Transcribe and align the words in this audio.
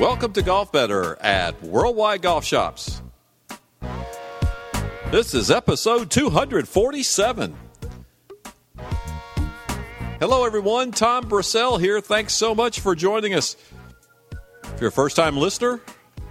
Welcome 0.00 0.32
to 0.34 0.42
Golf 0.42 0.70
Better 0.72 1.16
at 1.20 1.62
Worldwide 1.62 2.22
Golf 2.22 2.44
Shops. 2.44 3.02
This 5.10 5.34
is 5.34 5.50
episode 5.50 6.10
247. 6.10 7.56
Hello, 10.20 10.44
everyone. 10.44 10.90
Tom 10.90 11.24
Brissell 11.24 11.80
here. 11.80 12.00
Thanks 12.00 12.34
so 12.34 12.54
much 12.54 12.80
for 12.80 12.94
joining 12.94 13.34
us. 13.34 13.56
If 14.64 14.80
you're 14.80 14.88
a 14.88 14.92
first 14.92 15.16
time 15.16 15.36
listener 15.36 15.80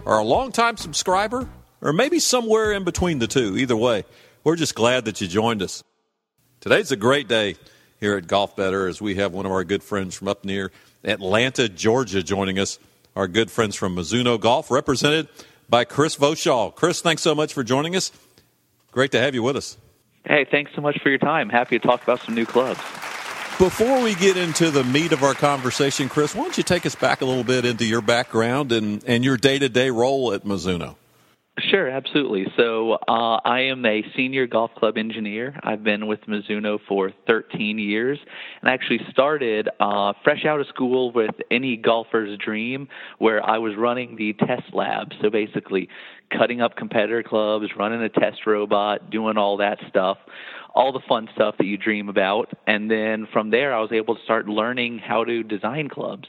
or 0.06 0.18
a 0.18 0.24
long 0.24 0.52
time 0.52 0.78
subscriber, 0.78 1.48
or 1.82 1.94
maybe 1.94 2.20
somewhere 2.20 2.72
in 2.72 2.84
between 2.84 3.20
the 3.20 3.28
two, 3.28 3.58
either 3.58 3.78
way, 3.78 4.04
we're 4.44 4.56
just 4.56 4.76
glad 4.76 5.06
that 5.06 5.22
you 5.22 5.28
joined 5.28 5.62
us. 5.62 5.84
Today's 6.60 6.92
a 6.92 6.96
great 6.96 7.28
day 7.28 7.56
here 8.00 8.18
at 8.18 8.28
Golf 8.28 8.56
Better 8.56 8.88
as 8.88 9.02
we 9.02 9.16
have 9.16 9.34
one 9.34 9.46
of 9.46 9.52
our 9.52 9.64
good 9.64 9.84
friends 9.84 10.16
from 10.16 10.28
up 10.28 10.46
near 10.46 10.72
Atlanta, 11.04 11.70
Georgia, 11.70 12.24
joining 12.24 12.60
us. 12.60 12.80
Our 13.16 13.28
good 13.28 13.52
friends 13.52 13.76
from 13.76 13.96
Mizuno 13.96 14.40
Golf, 14.40 14.72
represented 14.72 15.28
by 15.70 15.86
Chris 15.86 16.16
Voshall. 16.16 16.74
Chris, 16.74 17.02
thanks 17.02 17.22
so 17.22 17.36
much 17.36 17.54
for 17.54 17.64
joining 17.64 17.96
us. 17.96 18.12
Great 18.92 19.12
to 19.12 19.20
have 19.20 19.36
you 19.36 19.44
with 19.44 19.56
us. 19.56 19.78
Hey, 20.26 20.46
thanks 20.50 20.72
so 20.74 20.82
much 20.82 21.00
for 21.02 21.10
your 21.10 21.18
time. 21.20 21.50
Happy 21.50 21.78
to 21.78 21.86
talk 21.86 22.02
about 22.04 22.22
some 22.22 22.34
new 22.34 22.46
clubs. 22.46 22.80
Before 23.60 24.02
we 24.02 24.16
get 24.16 24.36
into 24.36 24.72
the 24.72 24.84
meat 24.84 25.12
of 25.12 25.22
our 25.22 25.36
conversation, 25.36 26.10
Chris, 26.10 26.34
why 26.34 26.44
don't 26.44 26.58
you 26.58 26.64
take 26.64 26.86
us 26.86 26.96
back 26.96 27.22
a 27.22 27.26
little 27.26 27.44
bit 27.44 27.66
into 27.66 27.86
your 27.86 28.02
background 28.02 28.72
and, 28.72 29.04
and 29.06 29.24
your 29.24 29.38
day 29.38 29.60
to 29.60 29.70
day 29.70 29.92
role 29.92 30.34
at 30.34 30.44
Mizuno? 30.44 30.96
Sure, 31.60 31.88
absolutely. 31.88 32.48
So 32.58 32.94
uh, 33.08 33.40
I 33.46 33.60
am 33.62 33.86
a 33.86 34.04
senior 34.18 34.48
golf 34.48 34.72
club 34.76 34.98
engineer. 34.98 35.60
I've 35.62 35.84
been 35.84 36.08
with 36.08 36.22
Mizuno 36.22 36.80
for 36.88 37.12
13 37.28 37.78
years, 37.78 38.18
and 38.62 38.72
actually 38.72 39.02
started 39.12 39.70
uh, 39.80 40.14
fresh 40.24 40.46
out 40.46 40.60
of 40.60 40.66
school 40.68 41.12
with 41.12 41.36
any 41.52 41.78
golfer's 41.78 42.40
dream, 42.40 42.88
where 43.20 43.48
I 43.48 43.60
was 43.60 43.74
running 43.78 44.16
the 44.16 44.34
test 44.34 44.74
lab. 44.74 45.10
So 45.22 45.30
basically, 45.30 45.90
cutting 46.36 46.60
up 46.60 46.76
competitor 46.76 47.22
clubs, 47.22 47.68
running 47.78 48.02
a 48.02 48.10
test 48.10 48.48
robot, 48.48 49.12
doing 49.12 49.38
all 49.38 49.58
that 49.58 49.78
stuff 49.90 50.18
all 50.74 50.92
the 50.92 51.02
fun 51.08 51.30
stuff 51.36 51.56
that 51.58 51.66
you 51.66 51.78
dream 51.78 52.10
about 52.10 52.52
and 52.68 52.90
then 52.90 53.28
from 53.32 53.50
there 53.50 53.74
I 53.74 53.80
was 53.80 53.92
able 53.92 54.16
to 54.16 54.24
start 54.24 54.48
learning 54.48 55.00
how 55.00 55.24
to 55.24 55.44
design 55.44 55.90
clubs. 55.90 56.28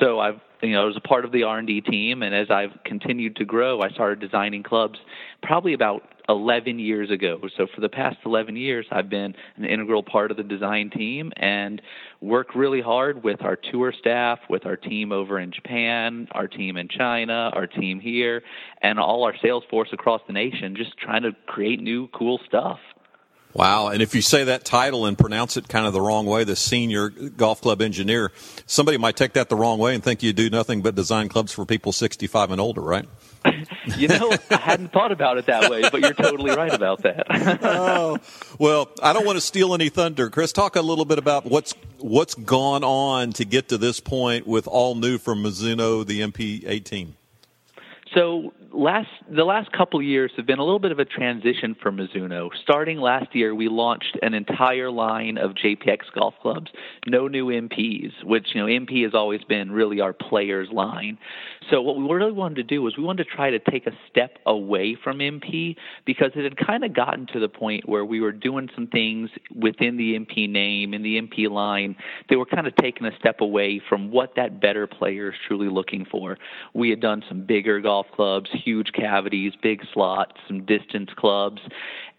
So 0.00 0.18
I've 0.20 0.40
you 0.62 0.72
know, 0.72 0.82
I 0.82 0.84
was 0.86 0.96
a 0.96 1.06
part 1.06 1.24
of 1.24 1.32
the 1.32 1.42
R&D 1.42 1.82
team 1.82 2.22
and 2.22 2.34
as 2.34 2.50
I've 2.50 2.70
continued 2.84 3.36
to 3.36 3.44
grow, 3.44 3.82
I 3.82 3.90
started 3.90 4.20
designing 4.20 4.62
clubs 4.62 4.98
probably 5.42 5.74
about 5.74 6.02
11 6.28 6.78
years 6.78 7.10
ago. 7.10 7.40
So 7.56 7.66
for 7.72 7.80
the 7.80 7.88
past 7.88 8.16
11 8.24 8.56
years, 8.56 8.86
I've 8.90 9.08
been 9.08 9.34
an 9.56 9.64
integral 9.64 10.02
part 10.02 10.30
of 10.30 10.36
the 10.36 10.42
design 10.42 10.90
team 10.90 11.32
and 11.36 11.80
work 12.20 12.54
really 12.54 12.80
hard 12.80 13.22
with 13.22 13.42
our 13.42 13.56
tour 13.56 13.92
staff, 13.96 14.38
with 14.48 14.66
our 14.66 14.76
team 14.76 15.12
over 15.12 15.38
in 15.38 15.52
Japan, 15.52 16.26
our 16.32 16.48
team 16.48 16.76
in 16.76 16.88
China, 16.88 17.50
our 17.54 17.66
team 17.66 18.00
here, 18.00 18.42
and 18.82 18.98
all 18.98 19.24
our 19.24 19.34
sales 19.42 19.64
force 19.70 19.90
across 19.92 20.20
the 20.26 20.32
nation 20.32 20.74
just 20.76 20.96
trying 20.98 21.22
to 21.22 21.32
create 21.46 21.80
new 21.80 22.08
cool 22.08 22.40
stuff. 22.46 22.78
Wow. 23.56 23.88
And 23.88 24.02
if 24.02 24.14
you 24.14 24.20
say 24.20 24.44
that 24.44 24.66
title 24.66 25.06
and 25.06 25.16
pronounce 25.16 25.56
it 25.56 25.66
kind 25.66 25.86
of 25.86 25.94
the 25.94 26.00
wrong 26.00 26.26
way, 26.26 26.44
the 26.44 26.54
senior 26.54 27.08
golf 27.08 27.62
club 27.62 27.80
engineer, 27.80 28.30
somebody 28.66 28.98
might 28.98 29.16
take 29.16 29.32
that 29.32 29.48
the 29.48 29.56
wrong 29.56 29.78
way 29.78 29.94
and 29.94 30.04
think 30.04 30.22
you 30.22 30.34
do 30.34 30.50
nothing 30.50 30.82
but 30.82 30.94
design 30.94 31.30
clubs 31.30 31.52
for 31.52 31.64
people 31.64 31.90
65 31.90 32.50
and 32.50 32.60
older, 32.60 32.82
right? 32.82 33.08
you 33.96 34.08
know, 34.08 34.30
I 34.50 34.56
hadn't 34.56 34.92
thought 34.92 35.10
about 35.10 35.38
it 35.38 35.46
that 35.46 35.70
way, 35.70 35.80
but 35.90 36.02
you're 36.02 36.12
totally 36.12 36.54
right 36.54 36.72
about 36.72 37.02
that. 37.04 37.26
oh, 37.62 38.18
well, 38.58 38.90
I 39.02 39.14
don't 39.14 39.24
want 39.24 39.38
to 39.38 39.40
steal 39.40 39.72
any 39.72 39.88
thunder. 39.88 40.28
Chris, 40.28 40.52
talk 40.52 40.76
a 40.76 40.82
little 40.82 41.06
bit 41.06 41.18
about 41.18 41.46
what's 41.46 41.72
what's 41.98 42.34
gone 42.34 42.84
on 42.84 43.32
to 43.34 43.46
get 43.46 43.70
to 43.70 43.78
this 43.78 44.00
point 44.00 44.46
with 44.46 44.66
all 44.66 44.96
new 44.96 45.16
from 45.16 45.42
Mizuno, 45.42 46.04
the 46.04 46.20
MP18. 46.20 47.12
So 48.12 48.52
last 48.76 49.08
the 49.30 49.44
last 49.44 49.72
couple 49.72 50.00
years 50.02 50.30
have 50.36 50.46
been 50.46 50.58
a 50.58 50.64
little 50.64 50.78
bit 50.78 50.92
of 50.92 50.98
a 50.98 51.04
transition 51.04 51.74
for 51.80 51.90
Mizuno. 51.90 52.50
Starting 52.62 52.98
last 52.98 53.34
year, 53.34 53.54
we 53.54 53.68
launched 53.68 54.18
an 54.22 54.34
entire 54.34 54.90
line 54.90 55.38
of 55.38 55.52
JPX 55.52 55.98
golf 56.14 56.34
clubs, 56.42 56.70
no 57.06 57.26
new 57.28 57.46
MPs, 57.46 58.12
which 58.24 58.48
you 58.54 58.60
know 58.60 58.66
MP 58.66 59.02
has 59.04 59.14
always 59.14 59.42
been 59.44 59.72
really 59.72 60.00
our 60.00 60.12
players 60.12 60.68
line. 60.70 61.18
So 61.70 61.80
what 61.80 61.96
we 61.96 62.04
really 62.04 62.32
wanted 62.32 62.56
to 62.56 62.62
do 62.62 62.82
was 62.82 62.96
we 62.96 63.02
wanted 63.02 63.24
to 63.24 63.30
try 63.34 63.50
to 63.50 63.58
take 63.58 63.86
a 63.86 63.92
step 64.10 64.38
away 64.46 64.96
from 65.02 65.18
MP 65.18 65.76
because 66.04 66.32
it 66.34 66.44
had 66.44 66.56
kind 66.56 66.84
of 66.84 66.94
gotten 66.94 67.26
to 67.32 67.40
the 67.40 67.48
point 67.48 67.88
where 67.88 68.04
we 68.04 68.20
were 68.20 68.32
doing 68.32 68.68
some 68.74 68.86
things 68.86 69.30
within 69.54 69.96
the 69.96 70.18
MP 70.18 70.48
name 70.48 70.94
in 70.94 71.02
the 71.02 71.20
MP 71.20 71.50
line. 71.50 71.96
They 72.28 72.36
were 72.36 72.46
kind 72.46 72.66
of 72.66 72.76
taking 72.76 73.06
a 73.06 73.16
step 73.18 73.40
away 73.40 73.80
from 73.88 74.10
what 74.10 74.34
that 74.36 74.60
better 74.60 74.86
player 74.86 75.30
is 75.30 75.34
truly 75.48 75.68
looking 75.68 76.04
for. 76.04 76.38
We 76.74 76.90
had 76.90 77.00
done 77.00 77.24
some 77.28 77.44
bigger 77.46 77.80
golf 77.80 78.06
clubs 78.14 78.50
huge 78.66 78.92
cavities, 78.92 79.52
big 79.62 79.82
slots, 79.94 80.32
some 80.48 80.66
distance 80.66 81.10
clubs. 81.16 81.62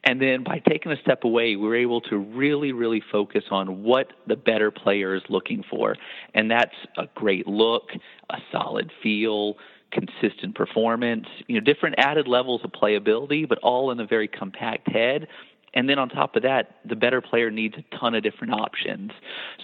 And 0.03 0.21
then 0.21 0.43
by 0.43 0.59
taking 0.67 0.91
a 0.91 1.01
step 1.01 1.25
away, 1.25 1.57
we 1.57 1.67
were 1.67 1.75
able 1.75 1.99
to 2.01 2.17
really, 2.17 2.71
really 2.71 3.03
focus 3.11 3.43
on 3.51 3.83
what 3.83 4.13
the 4.25 4.37
better 4.37 4.71
player 4.71 5.13
is 5.15 5.23
looking 5.27 5.63
for. 5.69 5.97
And 6.33 6.49
that's 6.49 6.75
a 6.97 7.07
great 7.13 7.45
look, 7.45 7.89
a 8.29 8.37
solid 8.51 8.91
feel, 9.03 9.57
consistent 9.91 10.55
performance, 10.55 11.27
you 11.47 11.55
know, 11.55 11.61
different 11.61 11.95
added 11.97 12.27
levels 12.27 12.61
of 12.63 12.71
playability, 12.71 13.47
but 13.47 13.57
all 13.59 13.91
in 13.91 13.99
a 13.99 14.05
very 14.05 14.27
compact 14.27 14.89
head. 14.89 15.27
And 15.73 15.89
then 15.89 15.99
on 15.99 16.07
top 16.07 16.35
of 16.37 16.43
that, 16.43 16.77
the 16.85 16.95
better 16.95 17.21
player 17.21 17.51
needs 17.51 17.75
a 17.77 17.97
ton 17.97 18.15
of 18.15 18.23
different 18.23 18.53
options. 18.53 19.11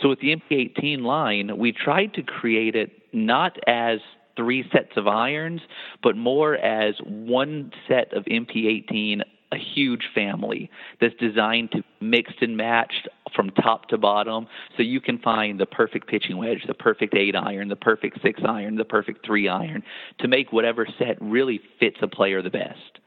So 0.01 0.09
with 0.09 0.19
the 0.19 0.35
MP18 0.35 1.01
line, 1.01 1.57
we 1.57 1.71
tried 1.71 2.13
to 2.15 2.21
create 2.21 2.75
it 2.75 2.91
not 3.13 3.57
as 3.67 3.99
three 4.35 4.65
sets 4.71 4.91
of 4.97 5.07
irons, 5.07 5.61
but 6.01 6.15
more 6.15 6.55
as 6.55 6.95
one 7.03 7.71
set 7.87 8.13
of 8.13 8.25
MP18, 8.25 9.21
a 9.51 9.57
huge 9.57 10.09
family 10.15 10.69
that's 10.99 11.13
designed 11.15 11.71
to 11.71 11.83
mixed 12.01 12.41
and 12.41 12.57
matched 12.57 13.07
from 13.35 13.49
top 13.51 13.87
to 13.89 13.97
bottom 13.97 14.47
so 14.75 14.83
you 14.83 14.99
can 14.99 15.19
find 15.19 15.59
the 15.59 15.65
perfect 15.65 16.07
pitching 16.07 16.37
wedge, 16.37 16.63
the 16.67 16.73
perfect 16.73 17.15
eight 17.15 17.35
iron, 17.35 17.67
the 17.67 17.75
perfect 17.75 18.19
six 18.21 18.41
iron, 18.47 18.75
the 18.75 18.85
perfect 18.85 19.25
three 19.25 19.47
iron 19.47 19.83
to 20.19 20.27
make 20.27 20.51
whatever 20.51 20.87
set 20.97 21.21
really 21.21 21.61
fits 21.79 21.97
a 22.01 22.07
player 22.07 22.41
the 22.41 22.49
best. 22.49 22.99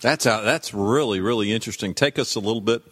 That's 0.00 0.24
how, 0.24 0.40
that's 0.42 0.74
really 0.74 1.20
really 1.20 1.52
interesting. 1.52 1.94
Take 1.94 2.18
us 2.18 2.34
a 2.34 2.40
little 2.40 2.60
bit 2.60 2.82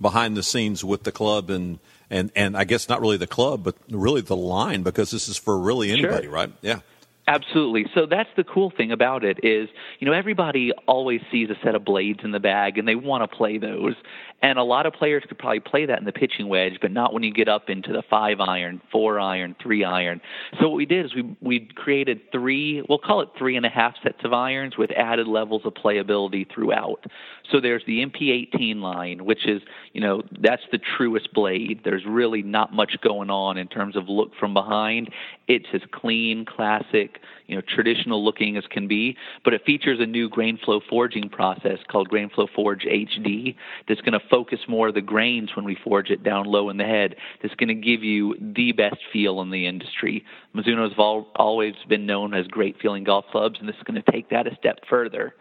behind 0.00 0.36
the 0.36 0.42
scenes 0.42 0.84
with 0.84 1.02
the 1.02 1.12
club 1.12 1.50
and 1.50 1.78
and 2.08 2.30
and 2.34 2.56
I 2.56 2.64
guess 2.64 2.88
not 2.88 3.00
really 3.00 3.16
the 3.16 3.26
club, 3.26 3.64
but 3.64 3.76
really 3.90 4.20
the 4.20 4.36
line 4.36 4.82
because 4.82 5.10
this 5.10 5.28
is 5.28 5.36
for 5.36 5.58
really 5.58 5.90
anybody, 5.90 6.24
sure. 6.24 6.32
right? 6.32 6.52
Yeah. 6.62 6.80
Absolutely. 7.26 7.86
So 7.94 8.06
that's 8.06 8.30
the 8.36 8.44
cool 8.44 8.72
thing 8.76 8.90
about 8.90 9.24
it 9.24 9.38
is, 9.44 9.68
you 10.00 10.06
know, 10.06 10.12
everybody 10.12 10.72
always 10.88 11.20
sees 11.30 11.48
a 11.50 11.54
set 11.62 11.74
of 11.74 11.84
blades 11.84 12.20
in 12.24 12.32
the 12.32 12.40
bag 12.40 12.76
and 12.78 12.88
they 12.88 12.96
want 12.96 13.28
to 13.28 13.36
play 13.36 13.58
those. 13.58 13.94
And 14.42 14.58
a 14.58 14.62
lot 14.62 14.86
of 14.86 14.94
players 14.94 15.22
could 15.28 15.38
probably 15.38 15.60
play 15.60 15.86
that 15.86 15.98
in 15.98 16.06
the 16.06 16.12
pitching 16.12 16.48
wedge, 16.48 16.78
but 16.80 16.90
not 16.90 17.12
when 17.12 17.22
you 17.22 17.32
get 17.32 17.46
up 17.46 17.68
into 17.68 17.92
the 17.92 18.02
five 18.08 18.40
iron, 18.40 18.80
four 18.90 19.20
iron, 19.20 19.54
three 19.62 19.84
iron. 19.84 20.20
So 20.58 20.68
what 20.68 20.76
we 20.76 20.86
did 20.86 21.04
is 21.06 21.14
we 21.14 21.36
we 21.40 21.68
created 21.76 22.20
three, 22.32 22.82
we'll 22.88 22.98
call 22.98 23.20
it 23.20 23.28
three 23.38 23.56
and 23.56 23.66
a 23.66 23.70
half 23.70 23.94
sets 24.02 24.24
of 24.24 24.32
irons 24.32 24.78
with 24.78 24.90
added 24.92 25.28
levels 25.28 25.62
of 25.66 25.74
playability 25.74 26.52
throughout. 26.52 27.04
So 27.52 27.60
there's 27.60 27.82
the 27.86 28.04
MP18 28.04 28.76
line, 28.80 29.24
which 29.24 29.46
is, 29.46 29.60
you 29.92 30.00
know, 30.00 30.22
that's 30.40 30.62
the 30.70 30.78
truest 30.96 31.32
blade. 31.34 31.80
There's 31.84 32.04
really 32.06 32.42
not 32.42 32.72
much 32.72 32.96
going 33.02 33.28
on 33.28 33.58
in 33.58 33.66
terms 33.66 33.96
of 33.96 34.08
look 34.08 34.30
from 34.38 34.54
behind. 34.54 35.10
It's 35.48 35.66
as 35.72 35.80
clean, 35.90 36.44
classic, 36.44 37.18
you 37.48 37.56
know, 37.56 37.62
traditional 37.62 38.24
looking 38.24 38.56
as 38.56 38.64
can 38.70 38.86
be, 38.86 39.16
but 39.44 39.52
it 39.52 39.62
features 39.66 39.98
a 40.00 40.06
new 40.06 40.28
grain 40.28 40.58
flow 40.64 40.80
forging 40.88 41.28
process 41.28 41.78
called 41.90 42.08
Grain 42.08 42.30
Flow 42.30 42.46
Forge 42.54 42.84
HD 42.84 43.56
that's 43.88 44.00
going 44.02 44.12
to 44.12 44.24
focus 44.30 44.60
more 44.68 44.88
of 44.88 44.94
the 44.94 45.00
grains 45.00 45.50
when 45.56 45.64
we 45.64 45.76
forge 45.82 46.10
it 46.10 46.22
down 46.22 46.46
low 46.46 46.70
in 46.70 46.76
the 46.76 46.84
head. 46.84 47.16
That's 47.42 47.54
going 47.56 47.68
to 47.68 47.74
give 47.74 48.04
you 48.04 48.36
the 48.40 48.70
best 48.70 48.98
feel 49.12 49.40
in 49.40 49.50
the 49.50 49.66
industry. 49.66 50.24
Mizuno's 50.54 50.94
always 51.34 51.74
been 51.88 52.06
known 52.06 52.32
as 52.32 52.46
great 52.46 52.76
feeling 52.80 53.02
golf 53.02 53.24
clubs, 53.32 53.58
and 53.58 53.68
this 53.68 53.76
is 53.76 53.82
going 53.82 54.00
to 54.00 54.12
take 54.12 54.30
that 54.30 54.46
a 54.46 54.54
step 54.54 54.78
further. 54.88 55.34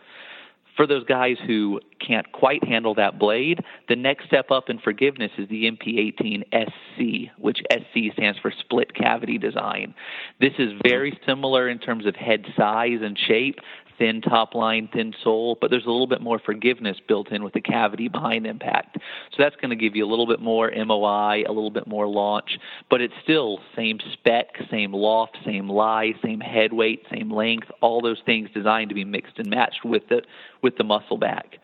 For 0.80 0.88
those 0.88 1.04
guys 1.04 1.36
who 1.46 1.81
can't 2.00 2.31
quite 2.31 2.64
handle 2.64 2.96
that 2.96 3.20
blade, 3.20 3.60
the 3.90 3.98
next 3.98 4.28
step 4.28 4.50
up 4.50 4.70
in 4.70 4.80
forgiveness 4.80 5.30
is 5.38 5.50
the 5.50 5.70
MP18 5.70 6.44
SC, 6.54 7.30
which 7.38 7.58
SC 7.70 8.14
stands 8.14 8.40
for 8.40 8.54
split 8.58 8.96
cavity 8.96 9.38
design. 9.38 9.94
This 10.40 10.54
is 10.58 10.70
very 10.81 11.20
similar 11.28 11.68
in 11.68 11.80
terms 11.80 12.06
of 12.06 12.16
head 12.16 12.46
size 12.56 13.00
and 13.02 13.20
shape 13.28 13.60
thin 14.00 14.22
top 14.22 14.56
line, 14.56 14.90
thin 14.92 15.13
sole, 15.24 15.57
but 15.62 15.69
there's 15.69 15.86
a 15.86 15.92
little 15.92 16.07
bit 16.07 16.22
more 16.22 16.40
forgiveness 16.40 16.98
built 17.07 17.31
in 17.31 17.44
with 17.44 17.54
the 17.54 17.62
cavity 17.62 18.07
behind 18.07 18.48
impact. 18.48 18.98
So 19.31 19.44
that's 19.44 19.56
going 19.57 19.69
to 19.69 19.75
give 19.75 19.96
you 19.96 20.06
a 20.06 20.10
little 20.10 20.25
bit 20.25 20.40
more 20.40 20.72
MOI, 20.75 21.44
a 21.46 21.51
little 21.51 21.69
bit 21.69 21.86
more 21.86 22.07
launch, 22.07 22.57
but 22.90 23.01
it's 23.01 23.13
still 23.22 23.60
same 23.75 24.00
spec, 24.13 24.48
same 24.72 24.94
loft, 24.94 25.38
same 25.46 25.69
lie, 25.69 26.13
same 26.24 26.40
head 26.40 26.74
weight, 26.74 27.06
same 27.12 27.30
length, 27.30 27.68
all 27.81 28.01
those 28.01 28.22
things 28.25 28.50
designed 28.54 28.90
to 28.90 28.96
be 28.96 29.06
mixed 29.06 29.38
and 29.38 29.50
matched 29.50 29.86
with 29.86 30.07
the 30.10 30.22
with 30.63 30.78
the 30.78 30.84
muscle 30.84 31.18
back. 31.18 31.60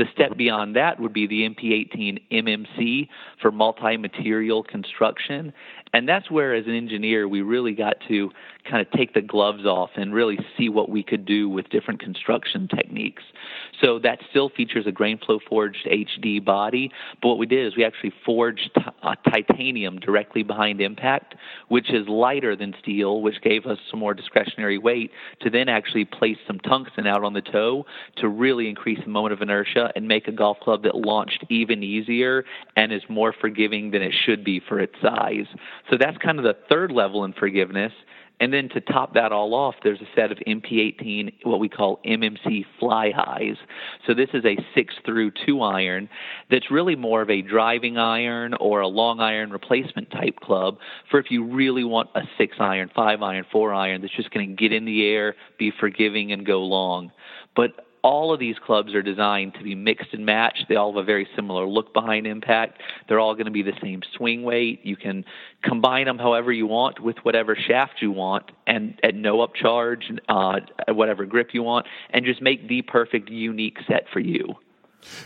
The 0.00 0.06
step 0.14 0.34
beyond 0.34 0.76
that 0.76 0.98
would 0.98 1.12
be 1.12 1.26
the 1.26 1.46
MP18 1.46 2.22
MMC 2.32 3.08
for 3.42 3.50
multi 3.50 3.98
material 3.98 4.62
construction. 4.62 5.52
And 5.92 6.08
that's 6.08 6.30
where, 6.30 6.54
as 6.54 6.66
an 6.66 6.74
engineer, 6.74 7.26
we 7.26 7.42
really 7.42 7.72
got 7.72 7.96
to 8.08 8.30
kind 8.68 8.86
of 8.86 8.90
take 8.92 9.14
the 9.14 9.20
gloves 9.20 9.64
off 9.64 9.90
and 9.96 10.14
really 10.14 10.38
see 10.56 10.68
what 10.68 10.88
we 10.88 11.02
could 11.02 11.24
do 11.24 11.48
with 11.48 11.68
different 11.70 12.00
construction 12.00 12.68
techniques. 12.68 13.22
So 13.80 13.98
that 14.00 14.18
still 14.30 14.50
features 14.50 14.86
a 14.86 14.92
grain 14.92 15.18
flow 15.18 15.40
forged 15.48 15.86
HD 15.86 16.44
body, 16.44 16.92
but 17.22 17.28
what 17.28 17.38
we 17.38 17.46
did 17.46 17.66
is 17.66 17.76
we 17.76 17.84
actually 17.84 18.12
forged 18.24 18.70
t- 18.74 18.82
uh, 19.02 19.14
titanium 19.30 19.98
directly 19.98 20.42
behind 20.42 20.80
impact, 20.80 21.34
which 21.68 21.90
is 21.90 22.06
lighter 22.06 22.54
than 22.54 22.74
steel, 22.80 23.22
which 23.22 23.40
gave 23.42 23.66
us 23.66 23.78
some 23.90 23.98
more 23.98 24.14
discretionary 24.14 24.78
weight 24.78 25.10
to 25.40 25.50
then 25.50 25.68
actually 25.68 26.04
place 26.04 26.36
some 26.46 26.58
tungsten 26.60 27.06
out 27.06 27.24
on 27.24 27.32
the 27.32 27.40
toe 27.40 27.86
to 28.16 28.28
really 28.28 28.68
increase 28.68 28.98
the 29.02 29.10
moment 29.10 29.32
of 29.32 29.40
inertia 29.40 29.90
and 29.96 30.06
make 30.06 30.28
a 30.28 30.32
golf 30.32 30.60
club 30.60 30.82
that 30.82 30.94
launched 30.94 31.44
even 31.48 31.82
easier 31.82 32.44
and 32.76 32.92
is 32.92 33.02
more 33.08 33.32
forgiving 33.32 33.90
than 33.90 34.02
it 34.02 34.14
should 34.24 34.44
be 34.44 34.60
for 34.60 34.78
its 34.78 34.94
size. 35.00 35.46
So 35.88 35.96
that's 35.98 36.16
kind 36.18 36.38
of 36.38 36.44
the 36.44 36.56
third 36.68 36.92
level 36.92 37.24
in 37.24 37.32
forgiveness. 37.32 37.92
And 38.40 38.54
then 38.54 38.70
to 38.70 38.80
top 38.80 39.12
that 39.14 39.32
all 39.32 39.54
off, 39.54 39.74
there's 39.84 40.00
a 40.00 40.08
set 40.16 40.32
of 40.32 40.38
MP18, 40.38 41.44
what 41.44 41.60
we 41.60 41.68
call 41.68 42.00
MMC 42.06 42.64
fly 42.78 43.12
highs. 43.14 43.56
So 44.06 44.14
this 44.14 44.30
is 44.32 44.44
a 44.46 44.56
six 44.74 44.94
through 45.04 45.32
two 45.46 45.60
iron 45.60 46.08
that's 46.50 46.70
really 46.70 46.96
more 46.96 47.20
of 47.20 47.28
a 47.28 47.42
driving 47.42 47.98
iron 47.98 48.54
or 48.54 48.80
a 48.80 48.88
long 48.88 49.20
iron 49.20 49.50
replacement 49.50 50.10
type 50.10 50.40
club 50.40 50.78
for 51.10 51.20
if 51.20 51.30
you 51.30 51.44
really 51.44 51.84
want 51.84 52.08
a 52.14 52.22
six 52.38 52.56
iron, 52.58 52.90
five 52.96 53.22
iron, 53.22 53.44
four 53.52 53.74
iron 53.74 54.00
that's 54.00 54.16
just 54.16 54.30
going 54.30 54.48
to 54.48 54.54
get 54.56 54.72
in 54.72 54.86
the 54.86 55.06
air, 55.06 55.36
be 55.58 55.70
forgiving, 55.78 56.32
and 56.32 56.46
go 56.46 56.60
long. 56.60 57.12
But 57.54 57.86
all 58.02 58.32
of 58.32 58.40
these 58.40 58.56
clubs 58.64 58.94
are 58.94 59.02
designed 59.02 59.54
to 59.54 59.62
be 59.62 59.74
mixed 59.74 60.12
and 60.12 60.24
matched. 60.24 60.66
They 60.68 60.76
all 60.76 60.92
have 60.92 61.02
a 61.02 61.04
very 61.04 61.28
similar 61.36 61.66
look 61.66 61.92
behind 61.92 62.26
impact. 62.26 62.80
They're 63.08 63.20
all 63.20 63.34
going 63.34 63.46
to 63.46 63.50
be 63.50 63.62
the 63.62 63.76
same 63.82 64.00
swing 64.16 64.42
weight. 64.42 64.80
You 64.84 64.96
can 64.96 65.24
combine 65.62 66.06
them 66.06 66.18
however 66.18 66.52
you 66.52 66.66
want 66.66 67.00
with 67.00 67.16
whatever 67.22 67.56
shaft 67.56 67.94
you 68.00 68.10
want 68.30 68.50
and 68.66 68.98
at 69.02 69.14
no 69.14 69.46
upcharge, 69.46 70.18
uh, 70.28 70.60
whatever 70.88 71.26
grip 71.26 71.50
you 71.52 71.62
want, 71.62 71.86
and 72.10 72.24
just 72.24 72.40
make 72.40 72.68
the 72.68 72.82
perfect 72.82 73.28
unique 73.28 73.78
set 73.86 74.04
for 74.12 74.20
you. 74.20 74.54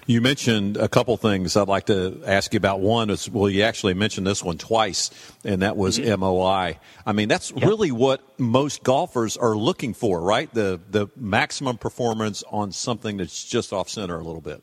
You 0.07 0.21
mentioned 0.21 0.77
a 0.77 0.89
couple 0.89 1.17
things 1.17 1.57
I'd 1.57 1.69
like 1.69 1.87
to 1.87 2.23
ask 2.25 2.53
you 2.53 2.59
about. 2.59 2.81
One 2.81 3.11
is, 3.11 3.29
well, 3.29 3.51
you 3.51 3.63
actually 3.63 3.95
mentioned 3.95 4.27
this 4.27 4.43
one 4.43 4.57
twice, 4.57 5.11
and 5.45 5.63
that 5.63 5.77
was 5.77 5.99
mm-hmm. 5.99 6.21
MOI. 6.21 6.79
I 7.05 7.13
mean, 7.13 7.29
that's 7.29 7.51
yep. 7.51 7.65
really 7.65 7.91
what 7.91 8.23
most 8.39 8.83
golfers 8.83 9.37
are 9.37 9.57
looking 9.57 9.95
for, 9.95 10.21
right? 10.21 10.53
The 10.53 10.81
the 10.91 11.09
maximum 11.17 11.79
performance 11.79 12.45
on 12.51 12.73
something 12.73 13.17
that's 13.17 13.45
just 13.45 13.73
off 13.73 13.89
center 13.89 14.19
a 14.19 14.23
little 14.23 14.41
bit. 14.41 14.63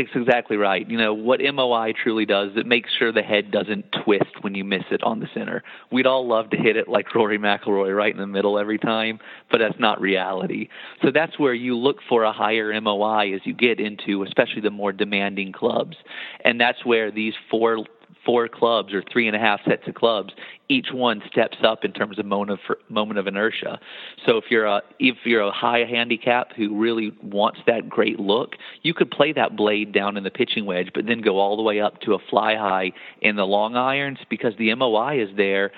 It's 0.00 0.10
exactly 0.14 0.56
right. 0.56 0.88
You 0.88 0.96
know, 0.96 1.12
what 1.12 1.40
MOI 1.42 1.92
truly 1.92 2.24
does, 2.24 2.52
it 2.56 2.64
makes 2.64 2.88
sure 2.98 3.12
the 3.12 3.20
head 3.20 3.50
doesn't 3.50 3.84
twist 4.02 4.30
when 4.40 4.54
you 4.54 4.64
miss 4.64 4.84
it 4.90 5.02
on 5.02 5.20
the 5.20 5.28
center. 5.34 5.62
We'd 5.92 6.06
all 6.06 6.26
love 6.26 6.48
to 6.50 6.56
hit 6.56 6.78
it 6.78 6.88
like 6.88 7.14
Rory 7.14 7.38
McIlroy 7.38 7.94
right 7.94 8.10
in 8.10 8.18
the 8.18 8.26
middle 8.26 8.58
every 8.58 8.78
time, 8.78 9.18
but 9.50 9.58
that's 9.58 9.78
not 9.78 10.00
reality. 10.00 10.68
So 11.02 11.10
that's 11.12 11.38
where 11.38 11.52
you 11.52 11.76
look 11.76 11.98
for 12.08 12.24
a 12.24 12.32
higher 12.32 12.72
MOI 12.80 13.34
as 13.34 13.42
you 13.44 13.52
get 13.52 13.78
into 13.78 14.22
especially 14.22 14.62
the 14.62 14.70
more 14.70 14.90
demanding 14.90 15.52
clubs. 15.52 15.98
And 16.46 16.58
that's 16.58 16.82
where 16.86 17.10
these 17.10 17.34
four 17.50 17.84
four 18.24 18.48
clubs 18.48 18.92
or 18.92 19.02
three 19.12 19.26
and 19.26 19.36
a 19.36 19.38
half 19.38 19.60
sets 19.64 19.86
of 19.86 19.94
clubs, 19.94 20.32
each 20.68 20.88
one 20.92 21.22
steps 21.30 21.58
up 21.64 21.84
in 21.84 21.92
terms 21.92 22.18
of 22.18 22.26
moment 22.26 22.50
of, 22.50 22.76
moment 22.88 23.18
of 23.18 23.26
inertia. 23.26 23.80
So 24.26 24.36
if 24.36 24.44
you're 24.50 24.66
a 24.66 24.82
if 24.98 25.16
you're 25.24 25.42
a 25.42 25.50
high 25.50 25.84
handicap 25.84 26.52
who 26.54 26.78
really 26.78 27.12
wants 27.22 27.60
that 27.66 27.88
great 27.88 28.20
look, 28.20 28.56
you 28.82 28.94
could 28.94 29.10
play 29.10 29.32
that 29.32 29.56
blade 29.56 29.92
down 29.92 30.16
in 30.16 30.24
the 30.24 30.30
pitching 30.30 30.66
wedge, 30.66 30.90
but 30.94 31.06
then 31.06 31.20
go 31.20 31.38
all 31.38 31.56
the 31.56 31.62
way 31.62 31.80
up 31.80 32.00
to 32.02 32.14
a 32.14 32.18
fly 32.30 32.56
high 32.56 32.92
in 33.20 33.36
the 33.36 33.46
long 33.46 33.76
irons 33.76 34.18
because 34.28 34.54
the 34.58 34.74
MOI 34.74 35.22
is 35.22 35.36
there 35.36 35.72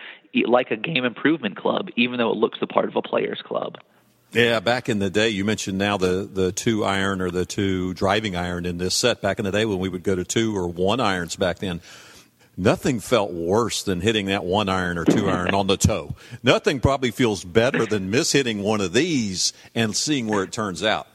like 0.47 0.71
a 0.71 0.77
game 0.77 1.05
improvement 1.05 1.57
club, 1.57 1.89
even 1.97 2.19
though 2.19 2.31
it 2.31 2.37
looks 2.37 2.59
the 2.61 2.67
part 2.67 2.89
of 2.89 2.97
a 2.97 3.03
player's 3.03 3.43
club. 3.45 3.77
Yeah, 4.33 4.61
back 4.61 4.89
in 4.89 4.99
the 4.99 5.11
day, 5.11 5.29
you 5.29 5.45
mentioned 5.45 5.77
now 5.77 5.99
the, 5.99 6.29
the 6.31 6.53
two 6.53 6.85
iron 6.85 7.21
or 7.21 7.31
the 7.31 7.45
two 7.45 7.93
driving 7.93 8.35
iron 8.35 8.65
in 8.65 8.79
this 8.79 8.95
set. 8.95 9.21
Back 9.21 9.39
in 9.39 9.45
the 9.45 9.53
day 9.53 9.67
when 9.67 9.79
we 9.79 9.91
would 9.91 10.03
go 10.03 10.17
to 10.17 10.25
two 10.25 10.57
or 10.57 10.67
one 10.69 11.01
irons 11.01 11.37
back 11.37 11.59
then, 11.59 11.83
Nothing 12.57 13.01
felt 13.01 13.33
worse 13.33 13.83
than 13.83 14.01
hitting 14.03 14.27
that 14.27 14.45
one 14.45 14.69
iron 14.69 14.99
or 14.99 15.05
two 15.05 15.29
iron 15.29 15.55
on 15.55 15.67
the 15.69 15.79
toe. 15.79 16.15
Nothing 16.43 16.81
probably 16.81 17.11
feels 17.11 17.45
better 17.45 17.87
than 17.87 18.13
mishitting 18.13 18.63
one 18.63 18.83
of 18.83 18.93
these 18.93 19.55
and 19.75 19.97
seeing 19.97 20.27
where 20.27 20.43
it 20.43 20.53
turns 20.53 20.83
out. 20.83 21.07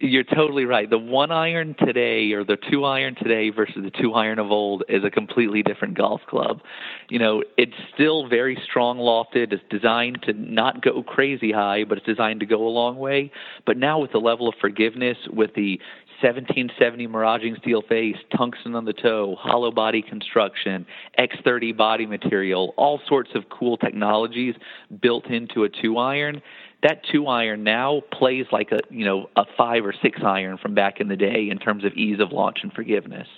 You're 0.00 0.24
totally 0.24 0.66
right. 0.66 0.90
The 0.90 0.98
one 0.98 1.30
iron 1.30 1.74
today 1.78 2.32
or 2.32 2.44
the 2.44 2.58
two 2.70 2.84
iron 2.84 3.14
today 3.14 3.48
versus 3.48 3.76
the 3.82 3.90
two 3.90 4.12
iron 4.12 4.38
of 4.38 4.50
old 4.50 4.82
is 4.88 5.02
a 5.02 5.10
completely 5.10 5.62
different 5.62 5.96
golf 5.96 6.20
club. 6.28 6.60
You 7.08 7.20
know, 7.20 7.42
it's 7.56 7.72
still 7.94 8.28
very 8.28 8.60
strong 8.68 8.98
lofted. 8.98 9.52
It's 9.52 9.62
designed 9.70 10.22
to 10.24 10.34
not 10.34 10.82
go 10.82 11.02
crazy 11.02 11.52
high, 11.52 11.84
but 11.84 11.96
it's 11.96 12.06
designed 12.06 12.40
to 12.40 12.46
go 12.46 12.66
a 12.66 12.68
long 12.68 12.98
way. 12.98 13.32
But 13.64 13.78
now 13.78 14.00
with 14.00 14.12
the 14.12 14.18
level 14.18 14.46
of 14.46 14.56
forgiveness, 14.60 15.16
with 15.32 15.54
the 15.54 15.80
1770 16.22 17.06
maraging 17.08 17.56
steel 17.60 17.82
face, 17.82 18.16
tungsten 18.36 18.74
on 18.74 18.84
the 18.84 18.92
toe, 18.92 19.36
hollow 19.38 19.70
body 19.70 20.02
construction, 20.02 20.86
X30 21.18 21.76
body 21.76 22.06
material, 22.06 22.74
all 22.76 23.00
sorts 23.08 23.30
of 23.34 23.48
cool 23.48 23.76
technologies 23.76 24.54
built 25.00 25.26
into 25.26 25.64
a 25.64 25.68
two 25.68 25.98
iron. 25.98 26.42
That 26.82 27.02
two 27.10 27.26
iron 27.26 27.64
now 27.64 28.02
plays 28.12 28.46
like 28.52 28.70
a 28.70 28.80
you 28.90 29.04
know 29.04 29.30
a 29.36 29.44
five 29.56 29.84
or 29.84 29.94
six 30.02 30.20
iron 30.22 30.58
from 30.58 30.74
back 30.74 31.00
in 31.00 31.08
the 31.08 31.16
day 31.16 31.48
in 31.50 31.58
terms 31.58 31.84
of 31.84 31.94
ease 31.94 32.20
of 32.20 32.32
launch 32.32 32.58
and 32.62 32.72
forgiveness. 32.72 33.28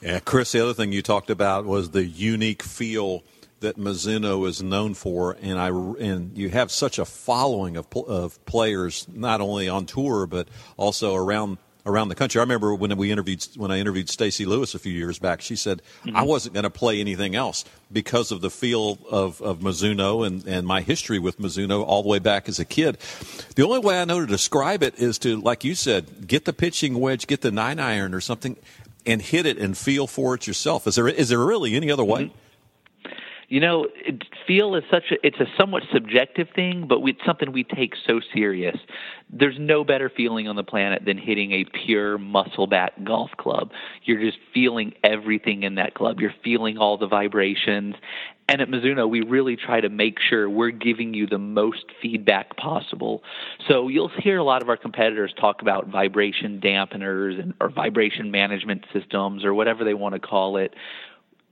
Yeah, 0.00 0.20
Chris. 0.20 0.52
The 0.52 0.62
other 0.62 0.74
thing 0.74 0.92
you 0.92 1.02
talked 1.02 1.30
about 1.30 1.64
was 1.64 1.90
the 1.90 2.04
unique 2.04 2.62
feel 2.62 3.22
that 3.60 3.78
Mizuno 3.78 4.46
is 4.46 4.62
known 4.62 4.94
for, 4.94 5.36
and 5.40 5.58
I 5.58 5.68
and 5.68 6.36
you 6.36 6.50
have 6.50 6.70
such 6.70 6.98
a 6.98 7.04
following 7.04 7.76
of 7.76 7.86
of 7.96 8.44
players 8.44 9.06
not 9.12 9.40
only 9.40 9.68
on 9.68 9.86
tour 9.86 10.26
but 10.26 10.48
also 10.76 11.14
around 11.14 11.58
around 11.86 12.08
the 12.08 12.14
country. 12.14 12.40
I 12.40 12.42
remember 12.42 12.74
when 12.74 12.94
we 12.96 13.10
interviewed 13.10 13.46
when 13.56 13.70
I 13.70 13.78
interviewed 13.78 14.10
Stacy 14.10 14.44
Lewis 14.44 14.74
a 14.74 14.78
few 14.78 14.92
years 14.92 15.18
back. 15.18 15.40
She 15.40 15.56
said 15.56 15.80
mm-hmm. 16.04 16.16
I 16.16 16.22
wasn't 16.22 16.54
going 16.54 16.64
to 16.64 16.70
play 16.70 17.00
anything 17.00 17.34
else 17.34 17.64
because 17.90 18.32
of 18.32 18.40
the 18.40 18.50
feel 18.50 18.98
of, 19.10 19.40
of 19.40 19.60
Mizuno 19.60 20.26
and, 20.26 20.46
and 20.46 20.66
my 20.66 20.80
history 20.80 21.18
with 21.18 21.38
Mizuno 21.38 21.84
all 21.84 22.02
the 22.02 22.08
way 22.08 22.18
back 22.18 22.48
as 22.48 22.58
a 22.58 22.64
kid. 22.64 22.98
The 23.54 23.64
only 23.64 23.78
way 23.78 24.00
I 24.00 24.04
know 24.04 24.20
to 24.20 24.26
describe 24.26 24.82
it 24.82 24.98
is 24.98 25.18
to, 25.20 25.40
like 25.40 25.64
you 25.64 25.74
said, 25.74 26.26
get 26.26 26.44
the 26.44 26.52
pitching 26.52 26.98
wedge, 26.98 27.26
get 27.26 27.40
the 27.40 27.52
nine 27.52 27.78
iron 27.78 28.12
or 28.12 28.20
something, 28.20 28.56
and 29.06 29.22
hit 29.22 29.46
it 29.46 29.56
and 29.56 29.78
feel 29.78 30.06
for 30.06 30.34
it 30.34 30.46
yourself. 30.46 30.86
Is 30.86 30.96
there 30.96 31.08
is 31.08 31.28
there 31.28 31.38
really 31.38 31.74
any 31.74 31.90
other 31.90 32.04
way? 32.04 32.24
Mm-hmm. 32.24 32.38
You 33.48 33.60
know, 33.60 33.86
feel 34.46 34.74
is 34.74 34.82
such 34.90 35.04
a 35.12 35.26
it's 35.26 35.38
a 35.38 35.46
somewhat 35.56 35.84
subjective 35.92 36.48
thing, 36.54 36.86
but 36.88 37.00
we, 37.00 37.12
it's 37.12 37.24
something 37.24 37.52
we 37.52 37.62
take 37.62 37.94
so 38.06 38.20
serious. 38.34 38.76
There's 39.30 39.56
no 39.58 39.84
better 39.84 40.10
feeling 40.14 40.48
on 40.48 40.56
the 40.56 40.64
planet 40.64 41.04
than 41.04 41.16
hitting 41.16 41.52
a 41.52 41.64
pure 41.64 42.18
muscle 42.18 42.66
back 42.66 42.92
golf 43.04 43.30
club. 43.38 43.70
You're 44.02 44.20
just 44.20 44.38
feeling 44.52 44.94
everything 45.04 45.62
in 45.62 45.76
that 45.76 45.94
club. 45.94 46.20
You're 46.20 46.34
feeling 46.42 46.76
all 46.76 46.98
the 46.98 47.06
vibrations. 47.06 47.94
And 48.48 48.60
at 48.60 48.68
Mizuno, 48.68 49.08
we 49.08 49.22
really 49.22 49.56
try 49.56 49.80
to 49.80 49.88
make 49.88 50.18
sure 50.20 50.48
we're 50.48 50.70
giving 50.70 51.14
you 51.14 51.26
the 51.26 51.38
most 51.38 51.84
feedback 52.00 52.56
possible. 52.56 53.22
So 53.68 53.88
you'll 53.88 54.10
hear 54.22 54.38
a 54.38 54.44
lot 54.44 54.62
of 54.62 54.68
our 54.68 54.76
competitors 54.76 55.34
talk 55.38 55.62
about 55.62 55.88
vibration 55.88 56.60
dampeners 56.60 57.40
and 57.40 57.54
or 57.60 57.70
vibration 57.70 58.30
management 58.30 58.86
systems 58.92 59.44
or 59.44 59.52
whatever 59.54 59.84
they 59.84 59.94
want 59.94 60.14
to 60.14 60.20
call 60.20 60.56
it 60.56 60.74